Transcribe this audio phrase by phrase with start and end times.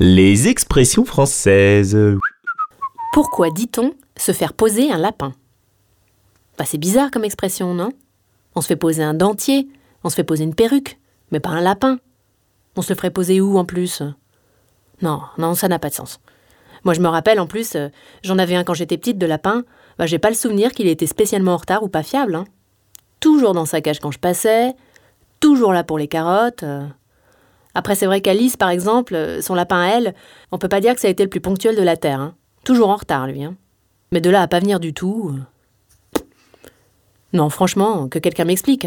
[0.00, 1.96] Les expressions françaises.
[3.12, 5.32] Pourquoi dit-on se faire poser un lapin?
[6.58, 7.90] Bah, C'est bizarre comme expression, non?
[8.56, 9.68] On se fait poser un dentier,
[10.02, 10.98] on se fait poser une perruque,
[11.30, 11.98] mais pas un lapin.
[12.74, 14.02] On se le ferait poser où en plus?
[15.00, 16.18] Non, non, ça n'a pas de sens.
[16.82, 17.88] Moi je me rappelle en plus, euh,
[18.24, 19.62] j'en avais un quand j'étais petite de lapin,
[19.96, 22.34] bah, j'ai pas le souvenir qu'il était spécialement en retard ou pas fiable.
[22.34, 22.46] Hein.
[23.20, 24.74] Toujours dans sa cage quand je passais,
[25.38, 26.64] toujours là pour les carottes.
[26.64, 26.84] euh.
[27.74, 30.14] Après, c'est vrai qu'Alice, par exemple, euh, son lapin à elle,
[30.52, 32.20] on peut pas dire que ça a été le plus ponctuel de la Terre.
[32.20, 32.34] hein.
[32.64, 33.42] Toujours en retard, lui.
[33.44, 33.56] hein.
[34.12, 35.34] Mais de là à pas venir du tout.
[35.36, 36.20] euh.
[37.32, 38.86] Non, franchement, que quelqu'un m'explique.